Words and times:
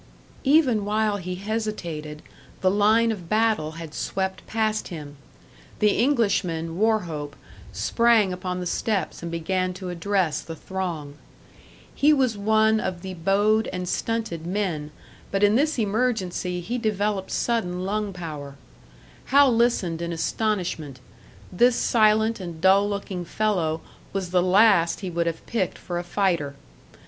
Even 0.45 0.83
while 0.83 1.17
he 1.17 1.35
hesitated, 1.35 2.23
the 2.61 2.71
line 2.71 3.11
of 3.11 3.29
battle 3.29 3.73
had 3.73 3.93
swept 3.93 4.43
past 4.47 4.87
him; 4.87 5.15
the 5.77 5.91
Englishman, 5.91 6.79
Wauchope, 6.79 7.35
sprang 7.71 8.33
upon 8.33 8.59
the 8.59 8.65
steps 8.65 9.21
and 9.21 9.31
began 9.31 9.75
to 9.75 9.89
address 9.89 10.41
the 10.41 10.55
throng. 10.55 11.19
He 11.93 12.13
was 12.13 12.35
one 12.35 12.79
of 12.79 13.03
the 13.03 13.13
bowed 13.13 13.67
and 13.67 13.87
stunted 13.87 14.43
men, 14.47 14.89
but 15.29 15.43
in 15.43 15.53
this 15.55 15.77
emergency 15.77 16.61
he 16.61 16.79
developed 16.79 17.29
sudden 17.29 17.85
lung 17.85 18.11
power. 18.11 18.55
Hal 19.25 19.55
listened 19.55 20.01
in 20.01 20.11
astonishment; 20.11 20.99
this 21.51 21.75
silent 21.75 22.39
and 22.39 22.59
dull 22.59 22.89
looking 22.89 23.23
fellow 23.23 23.81
was 24.13 24.31
the 24.31 24.41
last 24.41 25.01
he 25.01 25.11
would 25.11 25.27
have 25.27 25.45
picked 25.45 25.77
for 25.77 25.99
a 25.99 26.03
fighter. 26.03 26.55